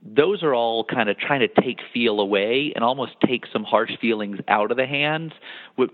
those 0.05 0.43
are 0.43 0.53
all 0.53 0.83
kind 0.83 1.09
of 1.09 1.17
trying 1.17 1.39
to 1.39 1.47
take 1.61 1.79
feel 1.93 2.19
away 2.19 2.71
and 2.75 2.83
almost 2.83 3.13
take 3.25 3.45
some 3.51 3.63
harsh 3.63 3.91
feelings 3.99 4.37
out 4.47 4.69
of 4.69 4.77
the 4.77 4.85
hands. 4.85 5.31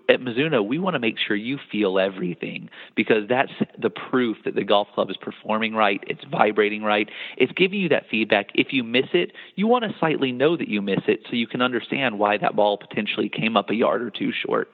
At 0.09 0.19
Mizuno, 0.19 0.65
we 0.65 0.79
want 0.79 0.95
to 0.95 0.99
make 0.99 1.15
sure 1.17 1.35
you 1.35 1.57
feel 1.71 1.97
everything 1.97 2.69
because 2.95 3.27
that's 3.29 3.51
the 3.81 3.89
proof 3.89 4.37
that 4.45 4.53
the 4.53 4.63
golf 4.63 4.89
club 4.93 5.09
is 5.09 5.17
performing 5.17 5.73
right, 5.73 6.03
it's 6.07 6.23
vibrating 6.29 6.83
right, 6.83 7.09
it's 7.37 7.51
giving 7.53 7.79
you 7.79 7.89
that 7.89 8.03
feedback. 8.11 8.49
If 8.53 8.67
you 8.73 8.83
miss 8.83 9.07
it, 9.13 9.31
you 9.55 9.65
want 9.67 9.85
to 9.85 9.91
slightly 9.97 10.31
know 10.31 10.57
that 10.57 10.67
you 10.67 10.81
miss 10.81 11.01
it 11.07 11.21
so 11.29 11.35
you 11.35 11.47
can 11.47 11.61
understand 11.61 12.19
why 12.19 12.37
that 12.37 12.55
ball 12.55 12.77
potentially 12.77 13.29
came 13.29 13.55
up 13.55 13.69
a 13.69 13.75
yard 13.75 14.01
or 14.01 14.11
two 14.11 14.31
short. 14.31 14.69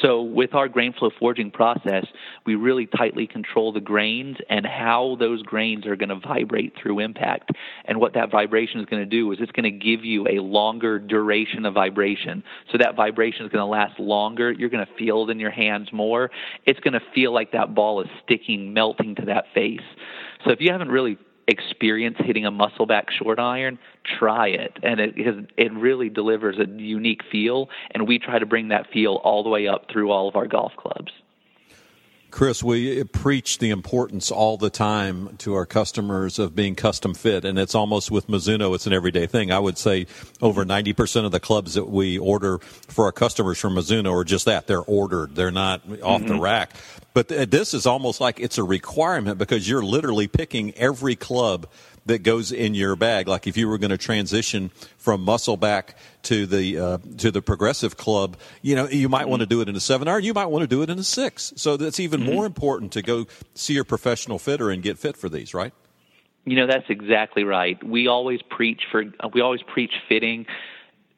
So 0.00 0.22
with 0.22 0.54
our 0.54 0.68
grain 0.68 0.92
flow 0.92 1.10
forging 1.18 1.50
process, 1.50 2.06
we 2.44 2.54
really 2.54 2.86
tightly 2.86 3.26
control 3.26 3.72
the 3.72 3.80
grains 3.80 4.36
and 4.50 4.66
how 4.66 5.16
those 5.18 5.42
grains 5.42 5.86
are 5.86 5.96
going 5.96 6.10
to 6.10 6.20
vibrate 6.20 6.74
through 6.80 7.00
impact 7.00 7.50
and 7.86 7.98
what 7.98 8.14
that 8.14 8.30
vibration 8.30 8.73
vibration 8.74 8.80
is 8.80 8.86
going 8.86 9.02
to 9.02 9.06
do 9.06 9.32
is 9.32 9.38
it's 9.40 9.52
going 9.52 9.64
to 9.64 9.70
give 9.70 10.04
you 10.04 10.26
a 10.28 10.42
longer 10.42 10.98
duration 10.98 11.64
of 11.64 11.74
vibration. 11.74 12.42
So 12.70 12.78
that 12.78 12.96
vibration 12.96 13.44
is 13.44 13.52
going 13.52 13.62
to 13.62 13.66
last 13.66 13.98
longer. 13.98 14.52
You're 14.52 14.68
going 14.68 14.84
to 14.84 14.92
feel 14.98 15.24
it 15.24 15.30
in 15.30 15.40
your 15.40 15.50
hands 15.50 15.88
more. 15.92 16.30
It's 16.66 16.80
going 16.80 16.94
to 16.94 17.02
feel 17.14 17.32
like 17.32 17.52
that 17.52 17.74
ball 17.74 18.00
is 18.00 18.08
sticking, 18.24 18.72
melting 18.72 19.16
to 19.16 19.26
that 19.26 19.44
face. 19.54 19.80
So 20.44 20.50
if 20.50 20.60
you 20.60 20.72
haven't 20.72 20.90
really 20.90 21.18
experienced 21.46 22.20
hitting 22.22 22.46
a 22.46 22.50
muscle 22.50 22.86
back 22.86 23.10
short 23.10 23.38
iron, 23.38 23.78
try 24.18 24.48
it. 24.48 24.78
And 24.82 25.00
it 25.00 25.14
it 25.56 25.72
really 25.72 26.08
delivers 26.08 26.56
a 26.58 26.66
unique 26.80 27.20
feel. 27.30 27.68
And 27.92 28.08
we 28.08 28.18
try 28.18 28.38
to 28.38 28.46
bring 28.46 28.68
that 28.68 28.86
feel 28.92 29.20
all 29.24 29.42
the 29.42 29.50
way 29.50 29.68
up 29.68 29.86
through 29.92 30.10
all 30.10 30.28
of 30.28 30.36
our 30.36 30.46
golf 30.46 30.72
clubs. 30.76 31.12
Chris, 32.34 32.64
we 32.64 33.04
preach 33.04 33.58
the 33.58 33.70
importance 33.70 34.32
all 34.32 34.56
the 34.56 34.68
time 34.68 35.36
to 35.36 35.54
our 35.54 35.64
customers 35.64 36.40
of 36.40 36.52
being 36.52 36.74
custom 36.74 37.14
fit, 37.14 37.44
and 37.44 37.60
it's 37.60 37.76
almost 37.76 38.10
with 38.10 38.26
Mizuno, 38.26 38.74
it's 38.74 38.88
an 38.88 38.92
everyday 38.92 39.24
thing. 39.24 39.52
I 39.52 39.60
would 39.60 39.78
say 39.78 40.08
over 40.42 40.64
90% 40.64 41.26
of 41.26 41.30
the 41.30 41.38
clubs 41.38 41.74
that 41.74 41.88
we 41.88 42.18
order 42.18 42.58
for 42.88 43.04
our 43.04 43.12
customers 43.12 43.60
from 43.60 43.76
Mizuno 43.76 44.12
are 44.12 44.24
just 44.24 44.46
that. 44.46 44.66
They're 44.66 44.80
ordered, 44.80 45.36
they're 45.36 45.52
not 45.52 45.82
off 46.02 46.22
mm-hmm. 46.22 46.26
the 46.26 46.40
rack. 46.40 46.72
But 47.12 47.28
this 47.28 47.72
is 47.72 47.86
almost 47.86 48.20
like 48.20 48.40
it's 48.40 48.58
a 48.58 48.64
requirement 48.64 49.38
because 49.38 49.68
you're 49.68 49.84
literally 49.84 50.26
picking 50.26 50.74
every 50.74 51.14
club 51.14 51.68
that 52.06 52.22
goes 52.22 52.52
in 52.52 52.74
your 52.74 52.96
bag. 52.96 53.28
Like 53.28 53.46
if 53.46 53.56
you 53.56 53.68
were 53.68 53.78
going 53.78 53.90
to 53.90 53.98
transition 53.98 54.70
from 54.98 55.22
muscle 55.22 55.56
back 55.56 55.96
to 56.24 56.46
the 56.46 56.78
uh, 56.78 56.98
to 57.18 57.30
the 57.30 57.42
progressive 57.42 57.96
club, 57.96 58.36
you 58.62 58.74
know, 58.74 58.88
you 58.88 59.08
might 59.08 59.22
mm-hmm. 59.22 59.30
want 59.30 59.40
to 59.40 59.46
do 59.46 59.60
it 59.60 59.68
in 59.68 59.76
a 59.76 59.80
seven 59.80 60.08
hour. 60.08 60.18
You 60.18 60.34
might 60.34 60.46
want 60.46 60.62
to 60.62 60.66
do 60.66 60.82
it 60.82 60.90
in 60.90 60.98
a 60.98 61.04
six. 61.04 61.52
So 61.56 61.76
that's 61.76 62.00
even 62.00 62.20
mm-hmm. 62.20 62.32
more 62.32 62.46
important 62.46 62.92
to 62.92 63.02
go 63.02 63.26
see 63.54 63.74
your 63.74 63.84
professional 63.84 64.38
fitter 64.38 64.70
and 64.70 64.82
get 64.82 64.98
fit 64.98 65.16
for 65.16 65.28
these, 65.28 65.54
right? 65.54 65.72
You 66.44 66.56
know, 66.56 66.66
that's 66.66 66.90
exactly 66.90 67.44
right. 67.44 67.82
We 67.82 68.06
always 68.06 68.42
preach 68.42 68.82
for 68.90 69.04
we 69.32 69.40
always 69.40 69.62
preach 69.62 69.92
fitting 70.08 70.46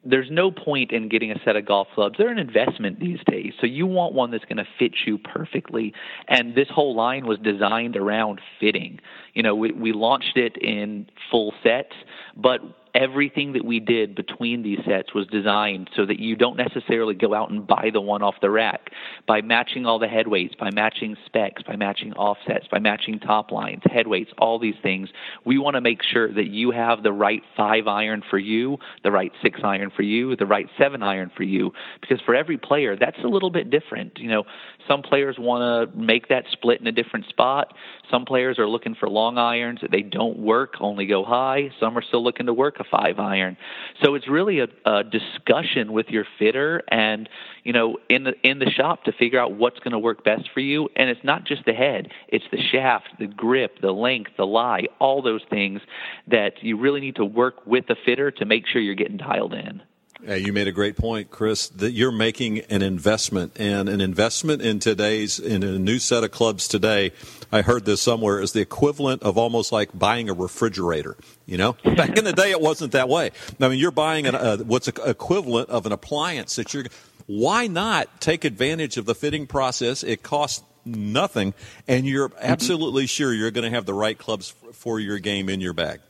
there's 0.09 0.29
no 0.31 0.51
point 0.51 0.91
in 0.91 1.09
getting 1.09 1.31
a 1.31 1.39
set 1.43 1.55
of 1.55 1.65
golf 1.65 1.87
clubs. 1.93 2.15
They're 2.17 2.29
an 2.29 2.39
investment 2.39 2.99
these 2.99 3.19
days. 3.25 3.53
So 3.59 3.67
you 3.67 3.85
want 3.85 4.13
one 4.13 4.31
that's 4.31 4.45
going 4.45 4.57
to 4.57 4.67
fit 4.79 4.93
you 5.05 5.17
perfectly. 5.17 5.93
And 6.27 6.55
this 6.55 6.67
whole 6.69 6.95
line 6.95 7.25
was 7.27 7.37
designed 7.39 7.97
around 7.97 8.39
fitting. 8.59 8.99
You 9.33 9.43
know, 9.43 9.55
we, 9.55 9.71
we 9.71 9.91
launched 9.91 10.37
it 10.37 10.57
in 10.57 11.07
full 11.29 11.53
sets, 11.61 11.93
but 12.35 12.61
everything 12.97 13.53
that 13.53 13.63
we 13.63 13.79
did 13.79 14.15
between 14.15 14.63
these 14.63 14.79
sets 14.85 15.13
was 15.13 15.27
designed 15.27 15.89
so 15.95 16.05
that 16.05 16.19
you 16.19 16.35
don't 16.35 16.57
necessarily 16.57 17.13
go 17.13 17.33
out 17.33 17.51
and 17.51 17.67
buy 17.67 17.89
the 17.93 18.01
one 18.01 18.23
off 18.23 18.35
the 18.41 18.49
rack. 18.49 18.89
By 19.27 19.41
matching 19.41 19.85
all 19.85 19.99
the 19.99 20.07
head 20.07 20.27
weights, 20.27 20.55
by 20.59 20.71
matching 20.71 21.15
specs, 21.25 21.61
by 21.61 21.75
matching 21.75 22.13
offsets, 22.13 22.65
by 22.71 22.79
matching 22.79 23.19
top 23.19 23.51
lines, 23.51 23.83
head 23.85 24.07
weights, 24.07 24.31
all 24.39 24.57
these 24.57 24.75
things, 24.81 25.09
we 25.45 25.59
want 25.59 25.75
to 25.75 25.81
make 25.81 26.01
sure 26.01 26.33
that 26.33 26.47
you 26.47 26.71
have 26.71 27.03
the 27.03 27.13
right 27.13 27.43
five 27.55 27.87
iron 27.87 28.23
for 28.27 28.39
you, 28.39 28.79
the 29.03 29.11
right 29.11 29.31
six 29.43 29.59
iron 29.63 29.91
for 29.95 30.01
you, 30.01 30.35
the 30.35 30.47
right 30.47 30.67
seven 30.77 31.03
iron 31.03 31.31
for 31.37 31.43
you. 31.43 31.71
Because 32.01 32.19
for 32.25 32.33
every 32.33 32.57
player, 32.57 32.97
that's 32.97 33.19
a 33.23 33.27
little 33.27 33.51
bit 33.51 33.69
different. 33.69 34.17
You 34.17 34.29
know, 34.29 34.43
some 34.87 35.03
players 35.03 35.35
want 35.37 35.91
to 35.91 35.97
make 35.97 36.29
that 36.29 36.45
split 36.51 36.81
in 36.81 36.87
a 36.87 36.91
different 36.91 37.27
spot. 37.27 37.73
Some 38.09 38.25
players 38.25 38.57
are 38.57 38.67
looking 38.67 38.95
for 38.95 39.07
long 39.07 39.37
irons 39.37 39.79
that 39.81 39.91
they 39.91 40.01
don't 40.01 40.39
work, 40.39 40.75
only 40.79 41.05
go 41.05 41.23
high. 41.23 41.69
Some 41.79 41.97
are 41.97 42.01
still 42.01 42.23
looking 42.23 42.47
to 42.47 42.53
work 42.53 42.77
a 42.79 42.86
five 42.89 43.19
iron. 43.19 43.57
So 44.03 44.15
it's 44.15 44.27
really 44.27 44.59
a, 44.59 44.67
a 44.85 45.03
discussion 45.03 45.93
with 45.93 46.07
your 46.09 46.25
fitter 46.39 46.83
and 46.89 47.29
you 47.63 47.73
know 47.73 47.97
in 48.09 48.23
the 48.23 48.33
in 48.43 48.59
the 48.59 48.69
shop 48.69 49.03
to 49.05 49.11
figure 49.11 49.39
out 49.39 49.53
what's 49.53 49.79
going 49.79 49.91
to 49.91 49.99
work 49.99 50.23
best 50.23 50.49
for 50.53 50.59
you. 50.59 50.89
And 50.95 51.09
it's 51.09 51.23
not 51.23 51.45
just 51.45 51.65
the 51.65 51.73
head; 51.73 52.11
it's 52.27 52.45
the 52.51 52.61
shaft, 52.71 53.09
the 53.19 53.27
grip, 53.27 53.81
the 53.81 53.91
length, 53.91 54.31
the 54.37 54.45
lie, 54.45 54.87
all 54.99 55.21
those 55.21 55.41
things 55.49 55.81
that 56.27 56.63
you 56.63 56.77
really 56.77 57.01
need 57.01 57.15
to 57.15 57.25
work 57.25 57.65
with 57.65 57.87
the 57.87 57.95
fitter 58.05 58.31
to 58.31 58.45
make 58.45 58.65
sure 58.67 58.81
you're 58.81 58.95
getting 58.95 59.17
dialed 59.17 59.53
in. 59.53 59.81
Hey, 60.27 60.39
you 60.39 60.51
made 60.51 60.67
a 60.67 60.73
great 60.73 60.97
point, 60.97 61.31
Chris, 61.31 61.69
that 61.69 61.91
you're 61.91 62.11
making 62.11 62.59
an 62.69 62.81
investment 62.81 63.53
and 63.55 63.87
an 63.87 64.01
investment 64.01 64.61
in 64.61 64.79
today's, 64.79 65.39
in 65.39 65.63
a 65.63 65.79
new 65.79 65.99
set 65.99 66.25
of 66.25 66.31
clubs 66.31 66.67
today. 66.67 67.13
I 67.49 67.61
heard 67.61 67.85
this 67.85 68.01
somewhere 68.01 68.41
is 68.41 68.51
the 68.51 68.59
equivalent 68.59 69.23
of 69.23 69.37
almost 69.37 69.71
like 69.71 69.97
buying 69.97 70.29
a 70.29 70.33
refrigerator. 70.33 71.15
You 71.45 71.55
know, 71.55 71.73
back 71.95 72.17
in 72.17 72.25
the 72.25 72.33
day, 72.33 72.51
it 72.51 72.59
wasn't 72.59 72.91
that 72.91 73.07
way. 73.07 73.31
I 73.61 73.69
mean, 73.69 73.79
you're 73.79 73.89
buying 73.89 74.27
an, 74.27 74.35
uh, 74.35 74.57
what's 74.57 74.89
equivalent 74.89 75.69
of 75.69 75.85
an 75.85 75.93
appliance 75.93 76.57
that 76.57 76.73
you're, 76.73 76.87
why 77.27 77.67
not 77.67 78.19
take 78.19 78.43
advantage 78.43 78.97
of 78.97 79.05
the 79.05 79.15
fitting 79.15 79.47
process? 79.47 80.03
It 80.03 80.23
costs 80.23 80.61
nothing 80.83 81.53
and 81.87 82.05
you're 82.05 82.27
mm-hmm. 82.27 82.39
absolutely 82.41 83.03
mm-hmm. 83.03 83.07
sure 83.07 83.33
you're 83.33 83.51
going 83.51 83.63
to 83.63 83.73
have 83.73 83.85
the 83.85 83.93
right 83.93 84.17
clubs 84.17 84.53
for 84.73 84.99
your 84.99 85.19
game 85.19 85.47
in 85.47 85.61
your 85.61 85.71
bag. 85.71 86.01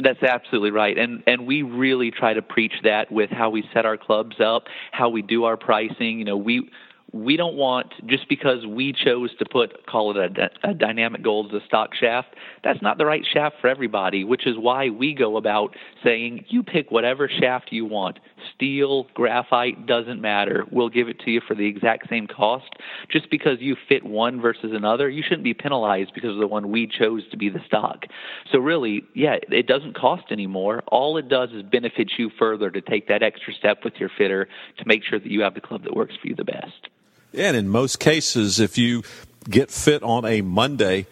That's 0.00 0.22
absolutely 0.22 0.70
right. 0.70 0.96
And 0.96 1.22
and 1.26 1.46
we 1.46 1.62
really 1.62 2.10
try 2.12 2.32
to 2.32 2.42
preach 2.42 2.74
that 2.84 3.10
with 3.10 3.30
how 3.30 3.50
we 3.50 3.64
set 3.74 3.84
our 3.84 3.96
clubs 3.96 4.36
up, 4.40 4.64
how 4.92 5.08
we 5.08 5.22
do 5.22 5.44
our 5.44 5.56
pricing. 5.56 6.18
You 6.20 6.24
know, 6.24 6.36
we 6.36 6.70
we 7.12 7.36
don't 7.36 7.54
want 7.54 7.92
just 8.06 8.28
because 8.28 8.66
we 8.66 8.92
chose 8.92 9.34
to 9.38 9.44
put 9.50 9.86
call 9.86 10.16
it 10.16 10.38
a, 10.38 10.68
a, 10.68 10.74
dynamic 10.74 11.22
gold 11.22 11.54
as 11.54 11.62
a 11.62 11.64
stock 11.66 11.94
shaft 11.94 12.28
that's 12.62 12.82
not 12.82 12.98
the 12.98 13.06
right 13.06 13.24
shaft 13.32 13.56
for 13.60 13.68
everybody 13.68 14.24
which 14.24 14.46
is 14.46 14.56
why 14.58 14.90
we 14.90 15.14
go 15.14 15.36
about 15.36 15.74
saying 16.04 16.44
you 16.48 16.62
pick 16.62 16.90
whatever 16.90 17.28
shaft 17.28 17.68
you 17.70 17.84
want. 17.84 18.18
Steel 18.54 19.06
graphite 19.14 19.86
doesn't 19.86 20.20
matter. 20.20 20.64
We'll 20.70 20.88
give 20.88 21.08
it 21.08 21.20
to 21.20 21.30
you 21.30 21.40
for 21.46 21.54
the 21.54 21.66
exact 21.66 22.08
same 22.08 22.26
cost. 22.26 22.66
Just 23.10 23.30
because 23.30 23.58
you 23.60 23.76
fit 23.88 24.04
one 24.04 24.40
versus 24.40 24.70
another 24.72 25.08
you 25.08 25.22
shouldn't 25.22 25.44
be 25.44 25.54
penalized 25.54 26.12
because 26.14 26.30
of 26.30 26.38
the 26.38 26.46
one 26.46 26.70
we 26.70 26.86
chose 26.86 27.22
to 27.30 27.36
be 27.36 27.48
the 27.48 27.60
stock. 27.66 28.04
So 28.52 28.58
really 28.58 29.04
yeah 29.14 29.36
it 29.50 29.66
doesn't 29.66 29.96
cost 29.96 30.24
anymore. 30.30 30.82
All 30.88 31.16
it 31.16 31.28
does 31.28 31.50
is 31.50 31.62
benefit 31.62 32.12
you 32.18 32.30
further 32.38 32.70
to 32.70 32.80
take 32.80 33.08
that 33.08 33.22
extra 33.22 33.52
step 33.54 33.84
with 33.84 33.94
your 33.96 34.10
fitter 34.16 34.48
to 34.78 34.84
make 34.86 35.02
sure 35.04 35.18
that 35.18 35.30
you 35.30 35.42
have 35.42 35.54
the 35.54 35.60
club 35.60 35.84
that 35.84 35.94
works 35.94 36.14
for 36.20 36.28
you 36.28 36.34
the 36.34 36.44
best 36.44 36.88
and 37.34 37.56
in 37.56 37.68
most 37.68 37.98
cases, 37.98 38.60
if 38.60 38.78
you 38.78 39.02
get 39.48 39.70
fit 39.70 40.02
on 40.02 40.24
a 40.24 40.40
Monday, 40.40 41.06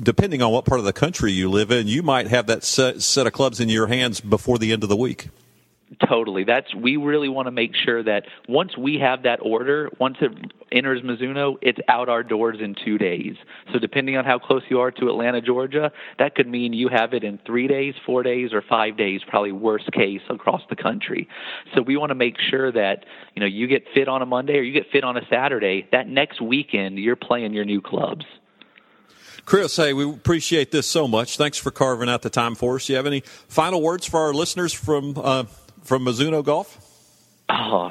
depending 0.00 0.42
on 0.42 0.52
what 0.52 0.64
part 0.64 0.78
of 0.78 0.84
the 0.84 0.92
country 0.92 1.32
you 1.32 1.50
live 1.50 1.70
in, 1.70 1.88
you 1.88 2.02
might 2.02 2.28
have 2.28 2.46
that 2.46 2.64
set, 2.64 3.02
set 3.02 3.26
of 3.26 3.32
clubs 3.32 3.60
in 3.60 3.68
your 3.68 3.86
hands 3.86 4.20
before 4.20 4.58
the 4.58 4.72
end 4.72 4.82
of 4.82 4.88
the 4.88 4.96
week. 4.96 5.28
Totally. 6.08 6.44
That's 6.44 6.74
we 6.74 6.96
really 6.96 7.28
want 7.28 7.46
to 7.46 7.50
make 7.50 7.74
sure 7.74 8.02
that 8.02 8.24
once 8.48 8.76
we 8.78 8.98
have 8.98 9.24
that 9.24 9.40
order, 9.42 9.90
once 9.98 10.16
it 10.20 10.32
enters 10.70 11.02
Mizuno, 11.02 11.56
it's 11.60 11.80
out 11.86 12.08
our 12.08 12.22
doors 12.22 12.58
in 12.60 12.74
two 12.74 12.96
days. 12.96 13.34
So 13.72 13.78
depending 13.78 14.16
on 14.16 14.24
how 14.24 14.38
close 14.38 14.62
you 14.70 14.80
are 14.80 14.90
to 14.92 15.08
Atlanta, 15.08 15.42
Georgia, 15.42 15.92
that 16.18 16.34
could 16.34 16.48
mean 16.48 16.72
you 16.72 16.88
have 16.88 17.12
it 17.12 17.24
in 17.24 17.38
three 17.44 17.68
days, 17.68 17.94
four 18.06 18.22
days, 18.22 18.54
or 18.54 18.62
five 18.62 18.96
days, 18.96 19.20
probably 19.26 19.52
worst 19.52 19.92
case 19.92 20.22
across 20.30 20.62
the 20.70 20.76
country. 20.76 21.28
So 21.74 21.82
we 21.82 21.98
want 21.98 22.08
to 22.08 22.14
make 22.14 22.36
sure 22.38 22.72
that 22.72 23.04
you 23.34 23.40
know 23.40 23.46
you 23.46 23.66
get 23.66 23.84
fit 23.92 24.08
on 24.08 24.22
a 24.22 24.26
Monday 24.26 24.54
or 24.54 24.62
you 24.62 24.72
get 24.72 24.90
fit 24.90 25.04
on 25.04 25.18
a 25.18 25.26
Saturday. 25.28 25.88
That 25.92 26.08
next 26.08 26.40
weekend, 26.40 26.98
you're 26.98 27.16
playing 27.16 27.52
your 27.52 27.66
new 27.66 27.82
clubs. 27.82 28.24
Chris, 29.44 29.76
hey, 29.76 29.92
we 29.92 30.08
appreciate 30.08 30.70
this 30.70 30.86
so 30.86 31.08
much. 31.08 31.36
Thanks 31.36 31.58
for 31.58 31.70
carving 31.72 32.08
out 32.08 32.22
the 32.22 32.30
time 32.30 32.54
for 32.54 32.76
us. 32.76 32.86
Do 32.86 32.92
you 32.92 32.96
have 32.96 33.06
any 33.06 33.20
final 33.48 33.82
words 33.82 34.06
for 34.06 34.20
our 34.20 34.32
listeners 34.32 34.72
from 34.72 35.14
uh, 35.16 35.44
from 35.82 36.04
Mizuno 36.04 36.44
Golf? 36.44 36.78
Oh, 37.48 37.90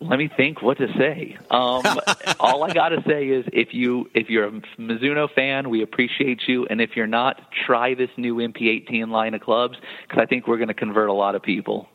let 0.00 0.18
me 0.18 0.30
think 0.36 0.62
what 0.62 0.78
to 0.78 0.86
say. 0.96 1.36
Um, 1.50 1.82
all 2.40 2.62
I 2.62 2.72
got 2.72 2.90
to 2.90 3.02
say 3.06 3.26
is 3.28 3.44
if 3.52 3.74
you 3.74 4.08
if 4.14 4.30
you're 4.30 4.46
a 4.46 4.50
Mizuno 4.78 5.28
fan, 5.32 5.70
we 5.70 5.82
appreciate 5.82 6.42
you, 6.46 6.66
and 6.66 6.80
if 6.80 6.96
you're 6.96 7.06
not, 7.06 7.40
try 7.66 7.94
this 7.94 8.10
new 8.16 8.36
MP18 8.36 9.08
line 9.08 9.34
of 9.34 9.40
clubs 9.40 9.76
because 10.02 10.22
I 10.22 10.26
think 10.26 10.46
we're 10.46 10.58
going 10.58 10.68
to 10.68 10.74
convert 10.74 11.08
a 11.08 11.12
lot 11.12 11.34
of 11.34 11.42
people. 11.42 11.88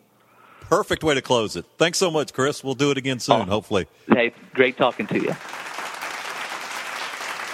Perfect 0.62 1.04
way 1.04 1.14
to 1.14 1.22
close 1.22 1.56
it. 1.56 1.66
Thanks 1.78 1.98
so 1.98 2.10
much, 2.10 2.34
Chris. 2.34 2.64
We'll 2.64 2.74
do 2.74 2.92
it 2.92 2.98
again 2.98 3.20
soon, 3.20 3.42
oh, 3.42 3.46
hopefully. 3.46 3.88
Hey, 4.08 4.34
great 4.54 4.78
talking 4.78 5.08
to 5.08 5.16
you. 5.16 5.36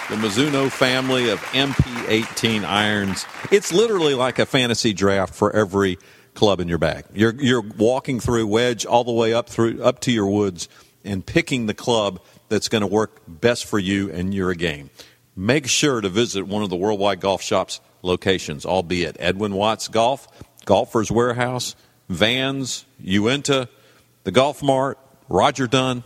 The 0.08 0.16
Mizuno 0.16 0.70
family 0.70 1.28
of 1.30 1.38
MP18 1.52 2.64
irons. 2.64 3.26
It's 3.52 3.72
literally 3.72 4.14
like 4.14 4.40
a 4.40 4.46
fantasy 4.46 4.92
draft 4.92 5.34
for 5.34 5.54
every 5.54 5.98
club 6.34 6.60
in 6.60 6.68
your 6.68 6.78
bag. 6.78 7.04
You're 7.12 7.34
you're 7.34 7.60
walking 7.60 8.20
through 8.20 8.46
wedge 8.46 8.86
all 8.86 9.04
the 9.04 9.12
way 9.12 9.34
up 9.34 9.48
through 9.48 9.82
up 9.82 10.00
to 10.00 10.12
your 10.12 10.26
woods 10.26 10.68
and 11.04 11.24
picking 11.24 11.66
the 11.66 11.74
club 11.74 12.20
that's 12.48 12.68
going 12.68 12.82
to 12.82 12.86
work 12.86 13.22
best 13.26 13.64
for 13.66 13.78
you 13.78 14.10
and 14.10 14.34
your 14.34 14.54
game. 14.54 14.90
Make 15.36 15.68
sure 15.68 16.00
to 16.00 16.08
visit 16.08 16.46
one 16.46 16.62
of 16.62 16.70
the 16.70 16.76
Worldwide 16.76 17.20
Golf 17.20 17.42
Shops 17.42 17.80
locations, 18.02 18.66
albeit 18.66 19.16
Edwin 19.18 19.54
Watts 19.54 19.88
Golf, 19.88 20.28
Golfers 20.64 21.10
Warehouse, 21.10 21.76
Vans, 22.08 22.84
Uinta, 23.00 23.68
the 24.24 24.32
Golf 24.32 24.62
Mart, 24.62 24.98
Roger 25.28 25.66
Dunn. 25.66 26.02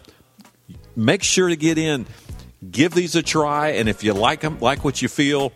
Make 0.95 1.23
sure 1.23 1.49
to 1.49 1.57
get 1.57 1.79
in. 1.79 2.07
Give 2.71 2.93
these 2.93 3.15
a 3.15 3.23
try, 3.23 3.71
and 3.71 3.89
if 3.89 4.05
you 4.05 4.13
like 4.15 4.41
them, 4.41 4.59
like 4.61 4.85
what 4.85 5.03
you 5.03 5.09
feel, 5.09 5.53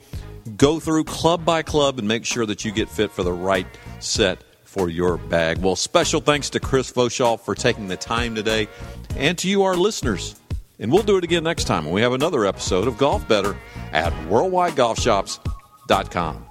go 0.57 0.81
through 0.81 1.05
club 1.05 1.45
by 1.45 1.63
club 1.63 1.99
and 1.99 2.09
make 2.09 2.25
sure 2.25 2.45
that 2.47 2.65
you 2.65 2.73
get 2.73 2.89
fit 2.89 3.13
for 3.13 3.23
the 3.23 3.33
right 3.33 3.67
set 4.01 4.43
for 4.69 4.89
your 4.91 5.17
bag. 5.17 5.59
Well, 5.59 5.77
special 5.77 6.21
thanks 6.21 6.51
to 6.51 6.61
Chris 6.61 6.93
Voshall 6.93 7.41
for 7.41 7.55
taking 7.55 7.89
the 7.89 7.97
time 7.97 8.35
today 8.35 8.69
and 9.17 9.39
to 9.39 9.49
you, 9.49 9.63
our 9.63 9.75
listeners. 9.75 10.39
And 10.79 10.93
we'll 10.93 11.03
do 11.03 11.17
it 11.17 11.25
again 11.25 11.43
next 11.43 11.65
time 11.65 11.87
when 11.87 11.95
we 11.95 12.03
have 12.03 12.13
another 12.13 12.45
episode 12.45 12.87
of 12.87 12.99
Golf 12.99 13.27
Better 13.27 13.57
at 13.93 14.13
worldwidegolfshops.com. 14.29 16.45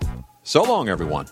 So 0.43 0.63
long, 0.63 0.89
everyone. 0.89 1.27